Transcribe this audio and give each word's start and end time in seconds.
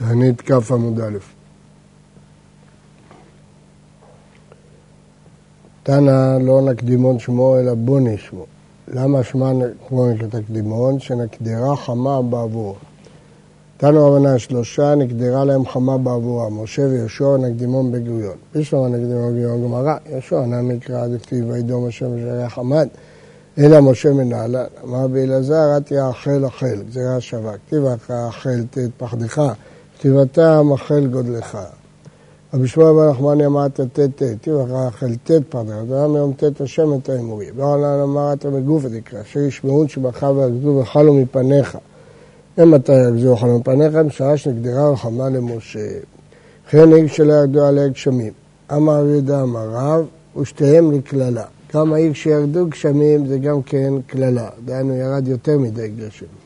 תענית 0.00 0.40
כ' 0.40 0.70
עמוד 0.70 1.00
א'. 1.00 1.18
תנא 5.82 6.38
לא 6.40 6.62
נקדימון 6.62 7.18
שמו 7.18 7.58
אלא 7.58 7.74
בוני 7.74 8.18
שמו. 8.18 8.46
למה 8.88 9.24
שמה 9.24 9.52
כמו 9.88 10.06
כתקדימון? 10.20 11.00
שנקדרה 11.00 11.76
חמה 11.76 12.22
בעבורו. 12.22 12.74
תנו 13.76 14.06
רבנן 14.06 14.38
שלושה, 14.38 14.94
נקדרה 14.94 15.44
להם 15.44 15.66
חמה 15.66 15.98
בעבורם, 15.98 16.62
משה 16.62 16.82
ויהושע 16.82 17.36
נקדימון 17.36 17.92
בגוריון. 17.92 18.36
בשלמה 18.54 18.88
נקדימון 18.88 19.34
בגוריון 19.34 19.64
גמרא, 19.64 19.96
יהושע 20.10 20.40
נא 20.46 20.62
מקרא 20.62 21.06
דכתיב 21.06 21.50
וידום 21.50 21.86
השם 21.86 22.06
ושרי 22.14 22.48
חמד, 22.48 22.88
אלא 23.58 23.80
משה 23.80 24.12
מנהלן. 24.12 24.64
אמר 24.84 25.06
באלעזר, 25.06 25.76
את 25.76 25.90
יאכל 25.90 26.46
אכל, 26.46 26.82
גזירה 26.88 27.20
שווה. 27.20 27.52
כתיב 27.66 27.84
אכל 28.08 28.64
תת 28.70 28.90
פחדך, 28.98 29.42
כתיבתם 30.00 30.72
אכל 30.74 31.06
גודלך. 31.06 31.58
רבי 32.54 32.68
שמואל 32.68 32.92
בן 32.92 33.10
נחמני 33.10 33.46
אמר 33.46 33.68
ט', 33.68 33.80
תיבחר 34.40 34.88
אכל 34.88 35.14
ט' 35.14 35.30
פרדך, 35.48 35.74
ואמר 35.88 36.06
מיום 36.06 36.32
ט' 36.32 36.60
השם 36.60 36.94
את 36.94 37.08
האמורי. 37.08 37.46
ועולם 37.56 38.00
אמר 38.00 38.32
אתה 38.32 38.50
בגוף 38.50 38.84
ותקרא, 38.84 39.20
אשר 39.20 39.40
ישמעון 39.40 39.88
שבכה 39.88 40.30
וירקדו 40.30 40.78
וחלו 40.82 41.14
מפניך. 41.14 41.78
ומתי 42.58 42.92
ירקדו 42.92 43.32
וחלו 43.32 43.58
מפניך, 43.58 43.94
בשעה 43.94 44.36
שנגדרה 44.36 44.90
רחמה 44.90 45.28
למשה. 45.28 45.88
וכן 46.68 46.92
עיר 46.92 47.06
שלא 47.08 47.32
ירדו 47.32 47.64
עליה 47.64 47.88
גשמים. 47.88 48.32
אמר 48.72 49.00
רבי 49.00 49.10
יהודה 49.10 49.42
אמר 49.42 49.68
רב, 49.70 50.06
ושתיהם 50.36 50.92
לקללה. 50.92 51.44
גם 51.74 51.92
העיר 51.92 52.12
שירדו 52.12 52.66
גשמים 52.66 53.26
זה 53.26 53.38
גם 53.38 53.62
כן 53.62 53.92
קללה, 54.06 54.48
דהיינו 54.64 54.94
ירד 54.94 55.28
יותר 55.28 55.58
מדי 55.58 55.88
גשם. 55.88 56.39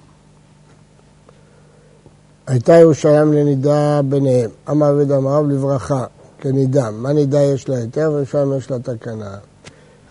הייתה 2.47 2.73
ירושלים 2.73 3.33
לנידה 3.33 4.01
ביניהם. 4.09 4.51
אמר 4.71 5.05
דמרב 5.05 5.49
לברכה, 5.49 6.05
כנידה. 6.39 6.91
מה 6.91 7.13
נידה 7.13 7.43
יש 7.43 7.69
לה 7.69 7.77
היתר 7.77 8.11
וירושלים 8.13 8.53
יש 8.59 8.71
לה 8.71 8.79
תקנה. 8.79 9.37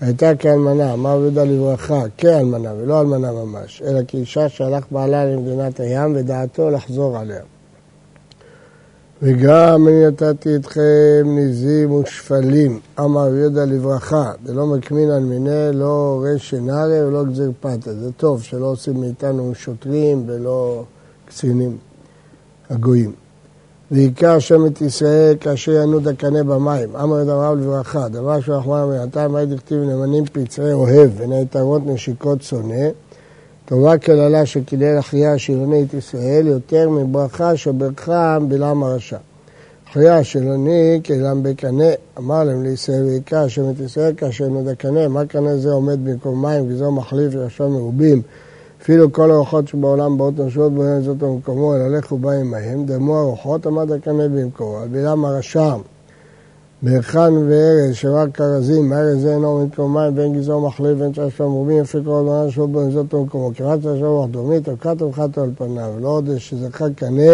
הייתה 0.02 0.36
כאלמנה, 0.36 0.94
אמר 0.94 1.16
רבי 1.16 1.24
יהודה 1.24 1.44
לברכה, 1.44 2.04
כאלמנה 2.18 2.74
ולא 2.78 3.02
אלמנה 3.02 3.32
ממש, 3.32 3.82
אלא 3.86 4.00
כאישה 4.08 4.50
שהלך 4.50 4.84
בעלה 4.92 5.26
למדינת 5.26 5.80
הים 5.80 6.16
ודעתו 6.16 6.70
לחזור 6.70 7.18
עליה. 7.18 7.42
וגם 9.22 9.88
אני 9.88 10.08
נתתי 10.08 10.56
אתכם 10.56 11.24
ניזים 11.26 11.92
ושפלים, 11.92 12.80
אמר 13.00 13.36
יהודה 13.36 13.66
לברכה, 13.66 14.32
דלא 14.44 14.66
מקמין 14.66 15.12
על 15.12 15.24
מיני, 15.24 15.70
לא 15.74 16.24
רשע 16.26 16.60
נארי 16.60 17.06
ולא 17.06 17.24
גזיר 17.24 17.52
פתא. 17.60 17.94
זה 17.94 18.12
טוב 18.12 18.44
שלא 18.44 18.66
עושים 18.66 19.02
מאיתנו 19.02 19.52
שוטרים 19.56 20.24
ולא 20.28 20.84
קצינים. 21.26 21.78
הגויים. 22.74 23.12
והיכה 23.92 24.36
השם 24.36 24.66
את 24.66 24.82
ישראל 24.82 25.36
כאשר 25.40 25.72
ינוד 25.72 26.08
הקנה 26.08 26.44
במים. 26.44 26.96
אמר 26.96 27.22
את 27.22 27.28
הרב 27.28 27.58
לברכה, 27.58 28.10
דבר 28.10 28.42
שרחמנא 28.42 28.86
בינתיים, 28.86 29.32
מה 29.32 29.46
דכתיב 29.46 29.78
נאמנים 29.78 30.26
פצעי 30.26 30.74
אוהב 30.74 31.12
ונעתרות 31.18 31.82
נשיקות 31.86 32.42
שונא. 32.42 32.90
טובה 33.66 33.98
קללה 33.98 34.46
שקילל 34.46 35.00
אחיה 35.00 35.34
השילוני 35.34 35.84
את 35.84 35.94
ישראל 35.94 36.48
יותר 36.48 36.90
מברכה 36.90 37.58
שברכה 37.58 38.38
בלעם 38.48 38.84
הרשע. 38.84 39.18
אחיה 39.90 40.18
השילוני 40.18 41.00
קללם 41.04 41.44
בקנה, 41.44 41.90
אמר 42.18 42.44
להם 42.44 42.64
לישראל 42.64 43.04
והיכה 43.04 43.44
השם 43.44 43.70
את 43.70 43.80
ישראל 43.80 44.14
כאשר 44.18 44.46
ינוד 44.46 44.68
הקנה, 44.68 45.08
מה 45.08 45.26
קנה 45.26 45.58
זה 45.58 45.72
עומד 45.72 46.06
במקום 46.06 46.42
מים 46.42 46.66
וזו 46.68 46.92
מחליף 46.92 47.34
ירשם 47.34 47.68
מרובים. 47.72 48.22
אפילו 48.84 49.14
כל 49.14 49.32
הרוחות 49.32 49.68
שבעולם 49.68 50.18
באות 50.18 50.40
נשוות 50.40 50.74
בו 50.74 50.84
זאת 51.02 51.18
במקומו, 51.18 51.76
אלא 51.76 51.88
לכו 51.88 52.18
בא 52.18 52.32
עמהם, 52.32 52.86
דמו 52.86 53.18
הרוחות 53.18 53.66
עמד 53.66 53.92
הקנה 53.92 54.28
במקומו. 54.28 54.80
על 54.80 54.88
בלעם 54.88 55.26
הרשע, 55.26 55.76
בהיכן 56.82 57.34
וארז, 57.34 57.96
שרק 57.96 58.38
כרזים, 58.38 58.94
הארז 58.94 59.22
זה 59.22 59.34
אינו 59.36 59.60
במקום 59.60 59.98
מים, 59.98 60.18
ואין 60.18 60.34
גזעו 60.34 60.68
מחליף, 60.68 60.98
ואין 61.00 61.14
שם 61.14 61.30
שם 61.30 61.44
מרובים, 61.44 61.78
יפה 61.78 61.98
כל 62.06 62.12
הזמן 62.12 62.48
נשוות 62.48 62.72
בו 62.72 62.92
זאת 62.92 63.14
במקומו. 63.14 63.52
כמעט 63.56 63.82
שם 63.82 64.06
רוח 64.06 64.30
דרומית, 64.32 64.70
אבקת 64.70 65.02
ובחת 65.02 65.38
על 65.38 65.52
פניו, 65.58 65.92
לא 66.02 66.08
עוד 66.08 66.30
שזכה 66.38 66.86
קנה, 66.96 67.32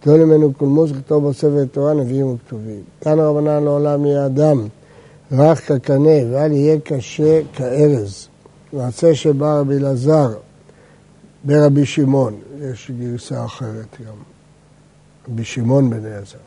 תנו 0.00 0.18
ממנו 0.18 0.52
קולמוס, 0.52 0.90
לכתוב 0.90 1.22
בו 1.22 1.32
ספר 1.32 1.64
תורה, 1.72 1.94
נביאים 1.94 2.34
וכתובים. 2.34 2.80
כאן 3.00 3.18
רבנן 3.18 3.64
לעולם 3.64 4.06
יהיה 4.06 4.26
אדם, 4.26 4.66
רך 5.32 5.68
כקנה, 5.68 6.18
ואל 6.30 6.52
יהיה 6.52 6.80
קשה 6.80 7.40
כארז. 7.52 8.28
מעשה 8.72 9.14
שבא 9.14 9.58
רבי 9.60 9.76
אלעזר, 9.76 10.30
ברבי 11.44 11.86
שמעון, 11.86 12.34
יש 12.60 12.90
גרסה 13.00 13.44
אחרת 13.44 13.96
גם, 14.06 14.14
רבי 15.28 15.44
שמעון 15.44 15.90
בן 15.90 16.06
אליעזר. 16.06 16.38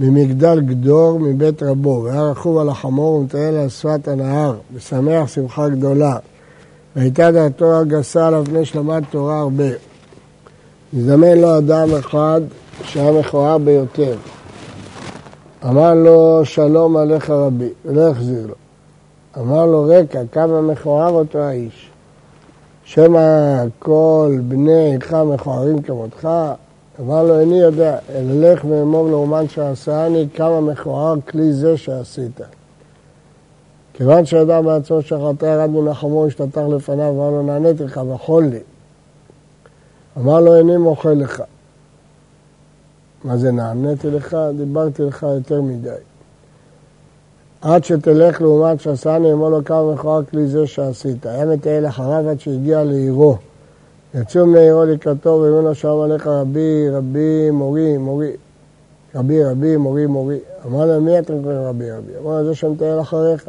ממגדל 0.00 0.60
גדור 0.60 1.18
מבית 1.20 1.62
רבו, 1.62 2.02
והיה 2.04 2.22
רכוב 2.22 2.58
על 2.58 2.68
החמור 2.68 3.14
ומטייל 3.14 3.54
על 3.54 3.68
שפת 3.68 4.08
הנהר, 4.08 4.56
ושמח 4.74 5.28
שמחה 5.28 5.68
גדולה. 5.68 6.16
והייתה 6.96 7.30
דעתו 7.30 7.80
הגסה 7.80 8.26
עליו 8.26 8.44
פני 8.44 8.64
שלמד 8.64 9.04
תורה 9.10 9.40
הרבה. 9.40 9.68
הזדמן 10.94 11.38
לו 11.38 11.58
אדם 11.58 11.88
אחד 11.98 12.40
שהיה 12.82 13.12
מכוער 13.12 13.58
ביותר. 13.58 14.16
אמר 15.64 15.94
לו 15.94 16.40
שלום 16.44 16.96
עליך 16.96 17.30
רבי, 17.30 17.68
ולא 17.84 18.10
החזיר 18.10 18.46
לו. 18.46 18.54
אמר 19.38 19.66
לו 19.66 19.86
רקע, 19.88 20.20
כמה 20.32 20.60
מכוער 20.60 21.10
אותו 21.10 21.38
האיש. 21.38 21.87
שמא 22.88 23.64
כל 23.78 24.38
בני 24.48 24.90
עירך 24.90 25.14
מכוערים 25.14 25.82
כמותך, 25.82 26.28
אמר 27.00 27.22
לו, 27.22 27.40
איני 27.40 27.60
יודע, 27.60 27.98
אלא 28.14 28.52
לך 28.52 28.64
ואמור 28.64 29.08
לאומן 29.08 29.48
שעשני 29.48 30.26
כמה 30.34 30.60
מכוער 30.60 31.14
כלי 31.28 31.52
זה 31.52 31.76
שעשית. 31.76 32.40
כיוון 33.94 34.24
שידע 34.24 34.60
בעצמו 34.60 35.02
שחטא 35.02 35.46
ירד 35.46 35.70
מן 35.70 35.88
החמור, 35.88 36.26
השתתח 36.26 36.60
לפניו, 36.60 37.10
אמר 37.10 37.30
לו, 37.30 37.42
נעניתי 37.42 37.84
לך, 37.84 38.00
ואכול 38.08 38.44
לי. 38.44 38.60
אמר 40.18 40.40
לו, 40.40 40.56
איני 40.56 40.76
מוחה 40.76 41.14
לך. 41.14 41.42
מה 43.24 43.36
זה 43.36 43.52
נעניתי 43.52 44.10
לך? 44.10 44.36
דיברתי 44.56 45.02
לך 45.02 45.26
יותר 45.36 45.62
מדי. 45.62 45.90
עד 47.62 47.84
שתלך 47.84 48.40
לעומת 48.40 48.80
שעשני, 48.80 49.32
אמר 49.32 49.48
לו 49.48 49.64
כמה 49.64 49.92
מכוער 49.92 50.24
כלי 50.24 50.46
זה 50.46 50.66
שעשית. 50.66 51.26
היה 51.26 51.46
מטייל 51.46 51.86
אחריו 51.86 52.30
עד 52.30 52.40
שהגיע 52.40 52.84
לעירו. 52.84 53.36
יצאו 54.14 54.46
בני 54.46 54.58
עירו 54.58 54.84
לקראתו 54.84 55.60
לו 55.62 55.74
שלום 55.74 56.02
עליך 56.02 56.26
רבי, 56.26 56.90
רבי, 56.90 57.50
מורי, 57.50 57.98
מורי. 57.98 58.30
רבי, 59.14 59.44
רבי, 59.44 59.76
מורי, 59.76 60.06
מורי. 60.06 60.38
אמר 60.66 60.86
להם, 60.86 61.04
מי 61.04 61.18
אתם 61.18 61.42
קוראים 61.42 61.60
רבי, 61.60 61.90
רבי? 61.90 62.12
אמר 62.22 62.38
לו, 62.38 62.44
זה 62.44 62.54
שמטייל 62.54 63.00
אחריך. 63.00 63.48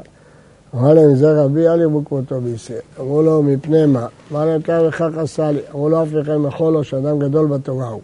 אמר 0.76 0.94
להם, 0.94 1.16
זה 1.16 1.44
רבי, 1.44 1.68
אל 1.68 1.82
ירבו 1.82 2.06
כמותו 2.06 2.42
בישראל. 2.42 2.80
אמרו 3.00 3.22
לו, 3.22 3.44
מפני 3.44 3.86
מה? 3.86 4.08
אמר 4.32 4.46
להם, 4.46 4.62
כמה 4.62 4.88
וכך 4.88 5.10
עשה 5.18 5.52
לי. 5.52 5.60
אמרו 5.74 5.90
לו, 5.90 6.04
אף 6.04 6.14
לכם 6.14 6.48
יכול 6.48 6.74
לו 6.74 6.84
שאדם 6.84 7.20
גדול 7.20 7.48
בתורה 7.48 7.88
הוא. 7.88 8.02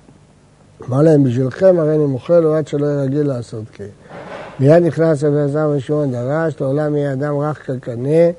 אמר 0.89 1.01
להם, 1.01 1.23
בשבילכם 1.23 1.79
הרי 1.79 1.95
אני 1.95 2.05
מוכל 2.05 2.39
לו 2.39 2.53
עד 2.53 2.67
שלא 2.67 2.85
יהיה 2.85 3.01
רגיל 3.01 3.27
לעשות 3.27 3.63
כן. 3.73 3.85
מיד 4.59 4.83
נכנס 4.83 5.23
רבי 5.23 5.39
עזר 5.39 5.73
ושמעון 5.77 6.11
דרש, 6.11 6.53
לעולם 6.61 6.95
יהיה 6.95 7.13
אדם 7.13 7.37
רך 7.37 7.65
כקנה, 7.65 8.29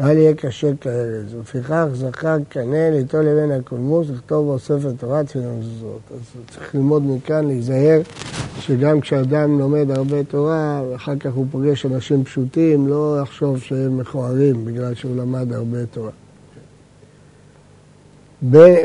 ואל 0.00 0.16
יהיה 0.16 0.34
קשה 0.34 0.70
כארז. 0.80 1.34
ולפיכך 1.34 1.86
זכה 1.92 2.36
קנה 2.48 2.90
ליטול 2.90 3.24
לבן 3.24 3.50
הקולמוס, 3.50 4.06
לכתוב 4.10 4.46
בו 4.46 4.58
ספר 4.58 4.92
תורה 4.98 5.24
תפילה 5.24 5.52
מזוזות. 5.58 6.00
אז 6.10 6.20
צריך 6.50 6.74
ללמוד 6.74 7.02
מכאן, 7.06 7.46
להיזהר, 7.46 8.00
שגם 8.60 9.00
כשאדם 9.00 9.58
לומד 9.58 9.90
הרבה 9.90 10.24
תורה, 10.24 10.82
ואחר 10.90 11.16
כך 11.16 11.32
הוא 11.34 11.46
פוגש 11.50 11.86
אנשים 11.86 12.24
פשוטים, 12.24 12.88
לא 12.88 13.18
יחשוב 13.22 13.58
שהם 13.58 13.98
מכוערים 13.98 14.64
בגלל 14.64 14.94
שהוא 14.94 15.16
למד 15.16 15.52
הרבה 15.52 15.86
תורה. 15.86 16.10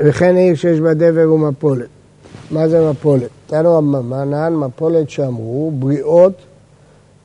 וכן 0.05 0.35
עיר 0.35 0.55
שיש 0.55 0.79
בה 0.79 0.93
דבר 0.93 1.33
ומפולת. 1.33 1.87
מה 2.51 2.69
זה 2.69 2.89
מפולת? 2.91 3.29
תנו 3.47 3.77
רמב"ן, 3.77 4.53
מפולת 4.53 5.09
שאמרו, 5.09 5.71
בריאות 5.79 6.33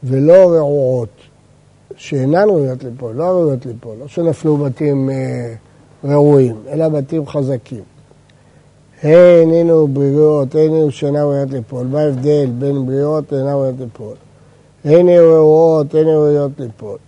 ולא 0.04 0.52
רעועות, 0.52 1.08
שאינן 1.96 2.48
ראויות 2.48 2.84
ליפול, 2.84 3.14
לא 3.14 3.24
ראויות 3.24 3.66
ליפול, 3.66 3.96
לא 4.00 4.08
שנפלו 4.08 4.56
בתים 4.56 5.10
אה, 5.10 5.54
רעועים, 6.04 6.56
אלא 6.68 6.88
בתים 6.88 7.26
חזקים. 7.26 7.82
הן 9.02 9.50
הנה 9.50 9.72
בריאות, 9.92 10.54
הן 10.54 10.74
הנה 10.74 10.90
שאינן 10.90 11.20
ראויות 11.20 11.50
ליפול. 11.50 11.86
מה 11.86 12.00
ההבדל 12.00 12.46
בין 12.58 12.86
בריאות 12.86 13.32
לאינן 13.32 13.52
ראויות 13.52 13.74
ליפול? 13.78 14.14
הן 14.84 15.08
הנה 15.08 15.20
רעועות, 15.20 15.94
הן 15.94 16.00
הנה 16.00 16.14
ראויות 16.14 16.52
ליפול. 16.58 16.98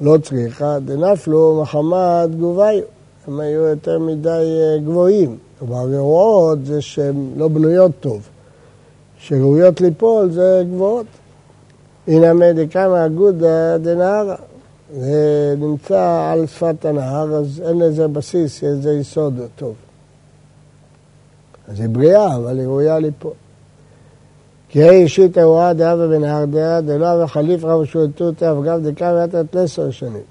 לא 0.00 0.18
צריכה, 0.22 0.78
דנפלו 0.78 1.62
מחמת 1.62 2.30
תגוביו. 2.30 2.82
הם 3.26 3.40
היו 3.40 3.62
יותר 3.62 3.98
מדי 3.98 4.28
אה, 4.28 4.78
גבוהים. 4.84 5.38
כלומר, 5.58 5.88
רעועות 5.88 6.66
זה 6.66 6.80
שהן 6.80 7.30
לא 7.36 7.48
בנויות 7.48 7.92
טוב. 8.00 8.28
שראויות 9.18 9.80
ליפול 9.80 10.30
זה 10.30 10.62
גבוהות. 10.70 11.06
הנה 12.08 12.52
דקמא 12.52 13.06
אגודא 13.06 13.76
דנהרא. 13.76 14.34
זה 14.98 15.54
נמצא 15.58 16.30
על 16.32 16.46
שפת 16.46 16.84
הנהר, 16.84 17.34
אז 17.34 17.62
אין 17.66 17.78
לזה 17.78 18.08
בסיס, 18.08 18.64
איזה 18.64 18.92
יסוד 18.92 19.40
טוב. 19.56 19.74
אז 21.68 21.80
היא 21.80 21.88
בריאה, 21.88 22.36
אבל 22.36 22.58
היא 22.58 22.66
ראויה 22.66 22.98
ליפול. 22.98 23.32
כי 24.68 24.82
היא 24.82 24.90
אישית 24.90 25.38
אירוע 25.38 25.72
דעה 25.72 25.94
ובנהר 25.98 26.44
דעה, 26.44 26.80
דלא 26.80 27.24
וחליף 27.24 27.64
רב 27.64 27.80
ושועתותא, 27.80 28.44
וגם 28.44 28.82
דקה 28.82 29.12
ועתת 29.14 29.54
לעשר 29.54 29.90
שנים. 29.90 30.22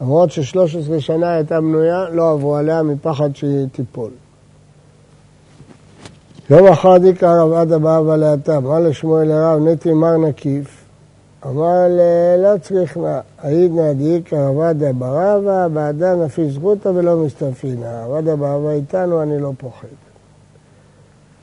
למרות 0.00 0.30
ששלוש 0.30 0.76
עשרה 0.76 1.00
שנה 1.00 1.34
הייתה 1.34 1.60
בנויה, 1.60 2.08
לא 2.12 2.30
עברו 2.30 2.56
עליה 2.56 2.82
מפחד 2.82 3.36
שהיא 3.36 3.66
תיפול. 3.72 4.10
יום 6.50 6.66
אחד 6.66 7.02
דיקה 7.02 7.42
רב 7.42 7.52
עדה 7.52 7.78
באב 7.78 8.08
עלייתה, 8.08 8.56
אמר 8.56 8.78
לשמואל 8.78 9.32
הרב 9.32 9.68
נטי 9.68 9.92
מר 9.92 10.16
נקיף, 10.16 10.81
אמר 11.46 11.88
לא 12.38 12.58
צריך 12.62 12.96
נא, 12.96 13.20
העיד 13.38 13.72
נעדיק 13.72 14.32
רב 14.32 14.60
עדה 14.60 14.92
ברבה, 14.92 15.68
בעדה 15.68 16.14
נפיס 16.14 16.54
זכותא 16.54 16.88
ולא 16.88 17.16
מסתפינה, 17.16 18.06
רב 18.06 18.14
עדה 18.14 18.36
ברבה 18.36 18.72
איתנו, 18.72 19.22
אני 19.22 19.40
לא 19.40 19.52
פוחד. 19.58 19.88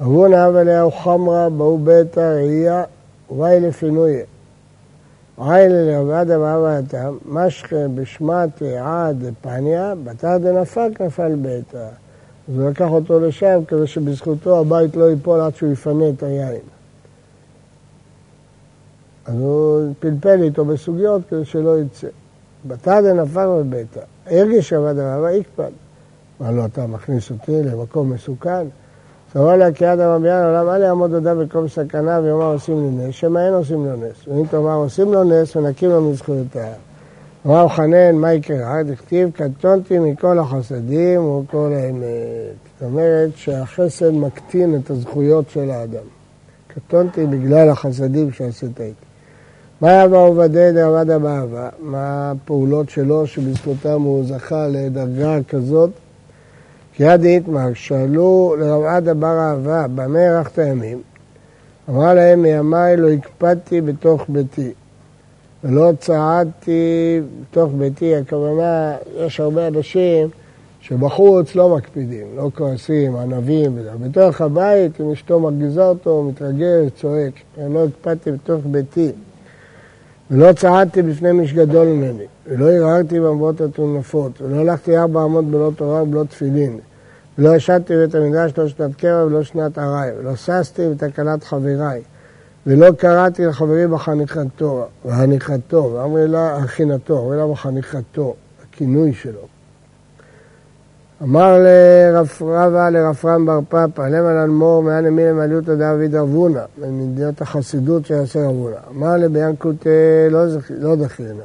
אמרו 0.01 0.27
נאב 0.27 0.55
אליהו 0.55 0.91
חמרה, 0.91 1.49
באו 1.49 1.77
ביתא 1.77 2.19
ראייה, 2.19 2.83
ובאי 3.31 3.59
לפינויה. 3.59 4.23
עין 5.37 5.71
לרב 5.71 6.09
עדה 6.09 6.37
ברבה 6.37 6.77
איתם, 6.77 7.17
משכה 7.25 7.87
בשמת 7.95 8.61
עד 8.81 9.23
פניה, 9.41 9.93
בתר 10.03 10.37
דנפק 10.37 10.89
נפל 11.01 11.35
ביתא. 11.35 11.87
אז 12.49 12.59
הוא 12.59 12.69
לקח 12.69 12.87
אותו 12.89 13.19
לשם 13.19 13.59
כדי 13.67 13.87
שבזכותו 13.87 14.59
הבית 14.59 14.95
לא 14.95 15.09
ייפול 15.09 15.41
עד 15.41 15.55
שהוא 15.55 15.71
יפנה 15.71 16.09
את 16.09 16.23
היין. 16.23 16.78
אז 19.29 19.35
הוא 19.39 19.93
פלפל 19.99 20.41
איתו 20.43 20.65
בסוגיות 20.65 21.21
כדי 21.29 21.45
שלא 21.45 21.79
יצא. 21.79 22.07
בתא 22.67 23.01
דנפק 23.01 23.45
בביתא. 23.59 23.99
הרגיש 24.27 24.73
עבד 24.73 24.99
הרבה, 24.99 25.31
יקפד. 25.31 25.71
מה 26.39 26.51
לא, 26.51 26.65
אתה 26.65 26.87
מכניס 26.87 27.31
אותי 27.31 27.63
למקום 27.63 28.09
מסוכן? 28.09 28.67
סבר 29.33 29.55
לה 29.55 29.71
כי 29.71 29.85
יד 29.85 29.99
המביאן 29.99 30.43
עולם 30.43 30.69
אל 30.69 30.81
יעמוד 30.81 31.13
אדם 31.13 31.39
במקום 31.39 31.67
סכנה 31.67 32.19
ויאמר 32.23 32.53
עושים 32.53 32.75
לי 32.75 33.07
נס, 33.07 33.15
שמא 33.15 33.39
אין 33.39 33.53
עושים 33.53 33.85
לו 33.85 33.95
נס. 33.95 34.27
ואם 34.27 34.45
תאמר 34.45 34.75
עושים 34.75 35.13
לו 35.13 35.23
נס, 35.23 35.55
מנקים 35.55 35.89
לו 35.89 36.09
מזכויותיו. 36.09 36.71
אמר 37.45 37.67
חנן, 37.67 38.15
מה 38.15 38.33
יקרה? 38.33 38.83
דכתיב, 38.83 39.29
קטונתי 39.31 39.99
מכל 39.99 40.39
החסדים 40.39 41.25
וכל 41.25 41.71
האמת. 41.75 42.03
זאת 42.79 42.89
אומרת 42.89 43.29
שהחסד 43.35 44.11
מקטין 44.11 44.75
את 44.75 44.89
הזכויות 44.89 45.49
של 45.49 45.71
האדם. 45.71 46.03
קטונתי 46.67 47.25
בגלל 47.25 47.69
החסדים 47.69 48.31
שעשית 48.31 48.81
איתי. 48.81 49.08
מה 49.81 49.89
היה 49.89 50.07
בעובדי 50.07 50.71
דעבדה 50.71 51.19
באהבה? 51.19 51.69
מה 51.79 52.31
הפעולות 52.31 52.89
שלו 52.89 53.27
שבזכותם 53.27 54.01
הוא 54.01 54.23
זכה 54.25 54.67
לדרגה 54.67 55.37
כזאת? 55.49 55.89
כי 56.93 57.03
יד 57.03 57.23
איתמר, 57.23 57.73
שאלו 57.73 58.55
לרב 58.59 58.83
עדה 58.83 59.13
בר 59.13 59.39
אהבה, 59.39 59.87
במה 59.87 60.19
הארכת 60.19 60.57
ימים? 60.57 61.01
אמרה 61.89 62.13
להם, 62.13 62.41
מימיי 62.41 62.97
לא 62.97 63.09
הקפדתי 63.09 63.81
בתוך 63.81 64.25
ביתי. 64.29 64.71
ולא 65.63 65.91
צעדתי 65.99 67.21
בתוך 67.41 67.71
ביתי, 67.77 68.15
הכוונה, 68.15 68.95
יש 69.17 69.39
הרבה 69.39 69.67
אנשים 69.67 70.29
שבחוץ 70.81 71.55
לא 71.55 71.75
מקפידים, 71.75 72.27
לא 72.35 72.49
כועסים, 72.55 73.15
ענבים, 73.15 73.77
בתוך 74.01 74.41
הבית, 74.41 75.01
אם 75.01 75.11
אשתו 75.11 75.39
מרגיזה 75.39 75.85
אותו, 75.85 76.23
מתרגל, 76.23 76.89
צועק. 76.95 77.33
אני 77.57 77.73
לא 77.73 77.85
הקפדתי 77.85 78.31
בתוך 78.31 78.61
ביתי. 78.65 79.11
ולא 80.31 80.53
צעדתי 80.53 81.01
בפני 81.01 81.31
מי 81.31 81.47
שגדול 81.47 81.87
ממני, 81.87 82.25
ולא 82.47 82.71
ערערתי 82.71 83.19
במבואות 83.19 83.61
הטונפות, 83.61 84.41
ולא 84.41 84.55
הלכתי 84.55 84.97
ארבע 84.97 85.23
אמות 85.23 85.45
בלא 85.45 85.71
תורה 85.75 86.03
ובלא 86.03 86.23
תפילין, 86.23 86.79
ולא 87.37 87.55
ישבתי 87.55 87.93
בבית 87.95 88.15
המדרש 88.15 88.51
לא 88.57 88.67
שנת 88.67 88.95
קבע 88.95 89.25
ולא 89.25 89.43
שנת 89.43 89.77
ארעי, 89.77 90.09
ולא 90.19 90.35
ששתי 90.35 90.89
בתקנת 90.89 91.43
חבריי. 91.43 92.01
ולא 92.67 92.91
קראתי 92.91 93.45
לחברי 93.45 93.87
בחניכתו, 93.87 94.85
והניחתו, 95.05 95.91
ואמרי 95.93 96.27
לה 96.27 96.57
הכינתו, 96.57 97.19
אמרי 97.19 97.37
לה 97.37 97.47
בחניכתו, 97.47 98.35
הכינוי 98.63 99.13
שלו. 99.13 99.58
אמר 101.23 101.57
לרב 101.59 102.29
רבא 102.41 102.89
לרפרם 102.89 103.45
בר 103.45 103.59
פפא, 103.69 104.01
למה 104.01 104.33
לנמור 104.33 104.83
מען 104.83 105.05
ימין 105.05 105.27
למעליותא 105.27 105.75
דאביד 105.75 106.15
אבונה, 106.15 106.65
ממדינות 106.77 107.41
החסידות 107.41 108.05
שיעשה 108.05 108.45
אבונה. 108.45 108.75
אמר 108.91 109.17
לביאנקותא 109.17 110.27
לא, 110.31 110.39
לא 110.69 110.95
דחירנה, 110.95 111.43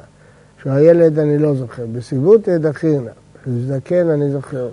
כשהוא 0.58 0.72
הילד 0.72 1.18
אני 1.18 1.38
לא 1.38 1.54
זוכר, 1.54 1.86
בסיבותא 1.92 2.58
דחירנה, 2.58 3.10
כשהוא 3.42 4.12
אני 4.14 4.30
זוכר. 4.30 4.68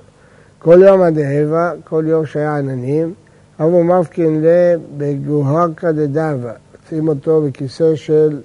כל 0.60 0.80
יום 0.86 1.02
עד 1.02 1.18
ההבה, 1.18 1.72
כל 1.84 2.04
יום 2.08 2.26
שהיה 2.26 2.58
עננים, 2.58 3.14
אבו 3.60 3.84
מפקין 3.84 4.42
לה 4.42 4.76
בגוהרקא 4.98 5.92
דדבה, 5.92 6.54
שים 6.90 7.08
אותו 7.08 7.42
בכיסא 7.42 7.96
של 7.96 8.42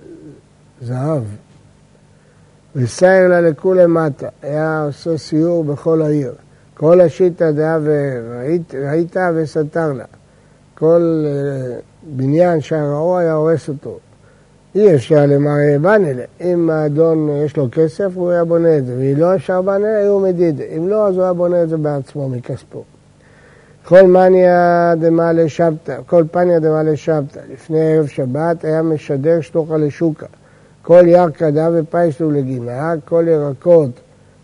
זהב. 0.83 1.23
וסייר 2.77 3.29
לה 3.29 3.41
לכולי 3.41 3.87
מטה, 3.87 4.29
היה 4.43 4.85
עושה 4.85 5.19
סיור 5.19 5.65
בכל 5.65 6.03
העיר. 6.03 6.33
כל 6.77 7.01
השיטה 7.01 7.53
דעה 7.53 7.79
וראית 7.83 9.17
וסתר 9.35 9.93
לה. 9.93 10.05
כל 10.75 11.25
אה, 11.27 11.79
בניין 12.03 12.61
שהיה 12.61 12.85
ראו 12.85 13.19
היה 13.19 13.33
הורס 13.33 13.69
אותו. 13.69 13.99
אי 14.75 14.95
אפשר 14.95 15.27
למראה 15.27 15.79
בנלה. 15.79 16.25
אם 16.41 16.71
האדון 16.71 17.29
יש 17.45 17.57
לו 17.57 17.69
כסף, 17.73 18.11
הוא 18.15 18.31
היה 18.31 18.45
בונה 18.45 18.79
את 18.79 18.87
זה, 18.87 18.95
ואם 18.99 19.15
לא 19.17 19.35
אפשר 19.35 19.63
בנלה, 19.63 19.97
היו 19.99 20.21
מדיד. 20.21 20.61
אם 20.77 20.89
לא, 20.89 21.09
אז 21.09 21.17
הוא 21.17 21.25
היה 21.25 21.33
בונה 21.33 21.63
את 21.63 21.69
זה 21.69 21.77
בעצמו, 21.77 22.29
מכספו. 22.29 22.83
כל 23.85 24.03
מניה 24.03 24.95
דמעלה 25.01 25.49
שבתא, 25.49 25.99
כל 26.07 26.25
פניה 26.31 26.59
דמעלה 26.59 26.97
שבתא, 26.97 27.41
לפני 27.53 27.81
ערב 27.81 28.07
שבת 28.07 28.65
היה 28.65 28.83
משדר 28.83 29.41
שטוחה 29.41 29.77
לשוקה. 29.77 30.27
כל 30.83 31.03
ירקא 31.07 31.51
דא 31.51 31.71
ופייסלו 31.75 32.31
לגינה, 32.31 32.95
כל 33.05 33.25
ירקות 33.29 33.91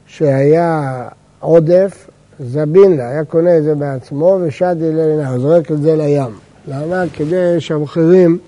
שהיה 0.06 1.08
עודף, 1.40 2.10
זבין 2.40 2.96
לה, 2.96 3.08
היה 3.08 3.24
קונה 3.24 3.58
את 3.58 3.62
זה 3.62 3.74
בעצמו 3.74 4.38
ושדי 4.42 4.92
לנהר, 4.92 5.40
זורק 5.40 5.70
את 5.70 5.82
זה 5.82 5.96
לים. 5.96 6.30
למה? 6.68 7.04
כדי 7.12 7.60
שהמחירים 7.60 8.38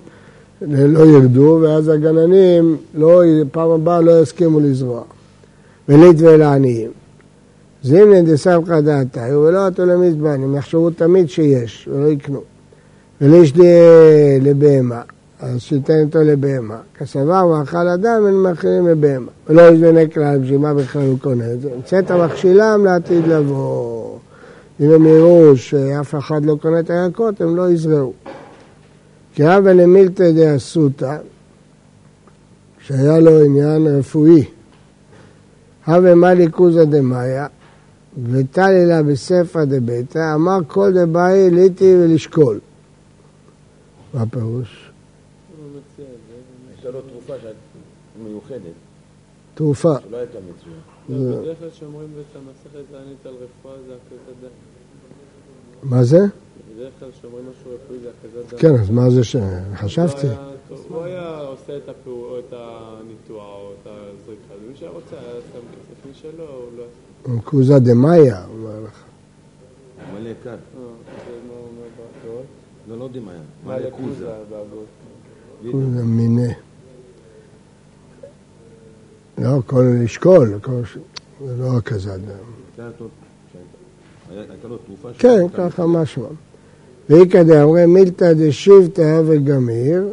לא 0.69 1.07
ירדו, 1.07 1.59
ואז 1.63 1.89
הגננים 1.89 2.77
לא, 2.95 3.23
פעם 3.53 3.71
הבאה 3.71 4.01
לא 4.01 4.23
יסכימו 4.23 4.61
לזרוע. 4.61 5.03
וליט 5.89 6.17
ולעניים. 6.19 6.91
זימני 7.83 8.23
דסמכא 8.23 8.81
דעתיו 8.81 9.41
ולא 9.41 9.67
עטו 9.67 9.87
למזבן, 9.87 10.43
הם 10.43 10.57
יחשבו 10.57 10.91
תמיד 10.91 11.31
שיש 11.31 11.89
ולא 11.93 12.09
יקנו. 12.09 12.41
וליש 13.21 13.53
לבהמה, 14.41 15.03
אז 15.41 15.61
שייתן 15.61 16.05
אותו 16.07 16.23
לבהמה. 16.23 16.79
כסבר 16.99 17.47
מאכל 17.47 17.88
אדם, 17.88 18.26
הם 18.26 18.43
מאכילים 18.43 18.87
לבהמה. 18.87 19.31
ולא 19.49 19.62
יזבנה 19.62 20.07
כלל, 20.07 20.38
בשביל 20.38 20.59
מה 20.59 20.75
בכלל 20.75 21.03
הוא 21.03 21.19
קונה 21.19 21.53
את 21.53 21.61
זה? 21.61 21.71
המצאת 21.75 22.11
מכשילם 22.11 22.85
לעתיד 22.85 23.26
לבוא. 23.26 24.19
אם 24.81 24.91
הם 24.91 25.07
יראו 25.07 25.57
שאף 25.57 26.14
אחד 26.14 26.45
לא 26.45 26.57
קונה 26.62 26.81
את 26.81 26.91
הירקות, 26.91 27.41
הם 27.41 27.57
לא 27.57 27.71
יזרעו. 27.71 28.12
כי 29.35 29.57
אבא 29.57 29.73
למילתא 29.73 30.31
דאסותא, 30.31 31.17
שהיה 32.79 33.21
לו 33.21 33.45
עניין 33.45 33.87
רפואי. 33.87 34.45
הווה 35.87 36.14
מה 36.14 36.35
ליכוזא 36.35 36.85
דמאיה, 36.85 37.47
וטלי 38.31 38.87
לה 38.87 39.03
בספרא 39.03 39.64
דביתא, 39.64 40.35
אמר 40.35 40.59
כל 40.67 40.93
דבאי 40.93 41.50
ליטי 41.50 41.95
ולשקול. 41.97 42.61
מה 44.14 44.23
הפירוש? 44.23 44.84
תרופה 47.26 47.49
מיוחדת. 48.25 48.75
תרופה. 49.54 49.95
שלא 50.09 50.16
הייתה 50.16 50.38
מצויה. 50.38 51.21
בדרך 51.40 51.59
כלל 51.59 51.71
שאומרים 51.71 52.09
את 52.21 52.37
המסכת 52.37 52.90
תענית 52.90 53.26
על 53.26 53.35
רפואה 53.35 53.75
זה 53.87 53.95
הקזת 53.95 54.43
דם. 54.43 54.49
מה 55.83 56.04
זה? 56.04 56.19
בדרך 56.75 56.93
כלל 57.00 57.09
שאומרים 57.21 57.45
משהו 57.50 57.71
רפואי 57.75 57.99
זה 57.99 58.11
הקזת 58.11 58.52
דם. 58.52 58.59
כן, 58.59 58.75
אז 58.75 58.90
מה 58.90 59.11
זה 59.11 59.25
ש... 59.25 59.37
חשבתי. 59.75 60.26
הוא 60.88 61.02
היה 61.02 61.38
עושה 61.38 61.76
את 61.76 61.88
הניתוח 62.52 63.45
או 63.45 63.73
את 63.83 63.87
הזריקה, 63.87 64.54
ומי 64.64 64.76
שהיה 64.76 64.90
רוצה 64.90 65.16
היה 65.16 65.40
שם 65.52 65.59
כסף 65.59 66.11
משלו, 66.11 66.45
הוא 66.45 66.69
לא... 66.76 67.40
קוזה 67.45 67.78
דמאיה, 67.78 68.45
הוא 68.45 68.57
אומר 68.57 68.81
לך. 68.81 69.04
מלא 70.14 70.31
קל. 70.43 70.50
אה? 70.50 70.57
לא, 72.88 72.99
לא 72.99 73.09
דמאיה. 73.12 73.40
מלא 73.66 73.76
מלא 73.76 73.90
קוזה. 73.90 74.04
קוזה 74.07 74.33
באגרות. 74.50 74.87
קוזה 75.71 76.04
מיני. 76.04 76.52
לא, 79.45 79.61
כל 79.67 79.85
ש- 80.07 80.19
זה 81.47 81.63
לא 81.65 81.81
כזה 81.85 82.17
דם. 82.17 82.85
הייתה 84.29 84.69
לו 84.69 84.77
תרופה 84.77 85.09
ש- 85.13 85.17
כן, 85.19 85.47
ככה 85.55 85.87
משמע. 85.87 86.27
ואיכא 87.11 87.43
דאמרי 87.43 87.87
מילתא 87.87 88.33
דשיבתא 88.33 89.23
וגמיר, 89.27 90.09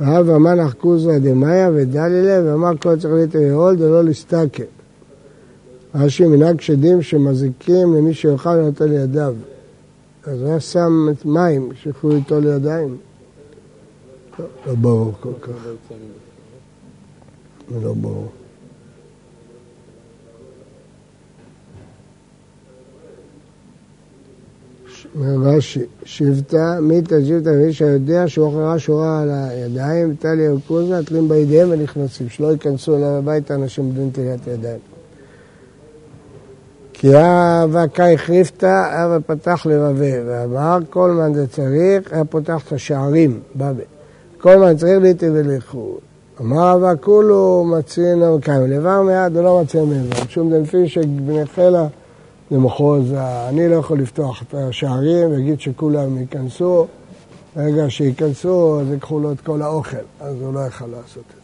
והווה 0.00 0.38
מנח 0.38 0.72
קוזרא 0.72 1.18
דמאיה 1.18 1.70
ודלילה, 1.74 2.52
ואמר 2.52 2.76
כל 2.82 2.98
צריך 2.98 3.14
להתאהול 3.14 3.76
דלא 3.76 4.04
להסתכל. 4.04 4.62
רש"י 5.94 6.26
מנהג 6.26 6.60
שדים 6.60 7.02
שמזיקים 7.02 7.94
למי 7.94 8.14
שיאכל 8.14 8.48
ונותן 8.48 8.88
לידיו. 8.88 9.34
אז 10.24 10.40
הוא 10.40 10.48
היה 10.48 10.60
שם 10.60 10.92
מים 11.24 11.68
שיוכלו 11.82 12.10
ליטול 12.10 12.42
לידיים. 12.46 12.96
טוב, 14.36 14.46
לא 14.66 14.74
ברור 14.74 15.12
כל 15.20 15.30
כך, 15.40 15.48
לא. 15.48 15.96
לא 17.82 17.92
ברור. 17.94 18.28
רש"י, 25.22 25.84
שבטה, 26.04 26.78
מיתא 26.80 27.24
שבטה 27.24 27.50
ואיש 27.50 27.82
היודע 27.82 28.24
שהוא 28.26 28.48
אחרה 28.48 28.78
שורה 28.78 29.22
על 29.22 29.30
הידיים, 29.30 30.14
טליה 30.18 30.54
וקוזה, 30.54 31.04
תלים 31.04 31.28
בידיהם 31.28 31.68
ונכנסים, 31.70 32.28
שלא 32.28 32.52
ייכנסו 32.52 32.96
אליו 32.96 33.08
הביתה 33.08 33.54
אנשים 33.54 33.94
בלי 33.94 34.04
נטילת 34.04 34.46
ידיים. 34.46 34.78
כי 36.92 37.16
אהבה 37.16 37.86
קאי 37.86 38.18
חריפתא, 38.18 38.66
אהבה 38.66 39.20
פתח 39.20 39.66
לבבה, 39.66 40.14
ואמר 40.26 40.78
כל 40.90 41.10
מה 41.10 41.34
זה 41.34 41.46
צריך, 41.46 42.12
היה 42.12 42.24
פותח 42.24 42.62
את 42.66 42.72
השערים, 42.72 43.40
בבא. 43.56 43.82
כל 44.40 44.56
מה 44.56 44.74
צריך 44.74 45.02
ליטי 45.02 45.30
ולחוד. 45.30 45.98
אמר 46.40 46.72
אהבה 46.72 46.96
כולו 46.96 47.64
מציין 47.64 48.22
המקיים, 48.22 48.70
לבר 48.70 49.02
מעט 49.02 49.32
ולא 49.34 49.62
מציין 49.62 49.84
מעבר. 49.84 50.26
שום 50.28 50.50
דנפי 50.50 50.88
שבני 50.88 51.46
חילה 51.54 51.86
למחוז, 52.50 53.12
אני 53.48 53.68
לא 53.68 53.74
יכול 53.74 53.98
לפתוח 53.98 54.42
את 54.42 54.54
השערים 54.54 55.30
ולהגיד 55.30 55.60
שכולם 55.60 56.18
ייכנסו. 56.18 56.86
ברגע 57.56 57.90
שייכנסו, 57.90 58.80
אז 58.80 58.90
ייקחו 58.90 59.20
לו 59.20 59.32
את 59.32 59.40
כל 59.40 59.62
האוכל, 59.62 59.96
אז 60.20 60.36
הוא 60.40 60.54
לא 60.54 60.60
יכל 60.60 60.86
לעשות 60.86 61.24
את 61.30 61.43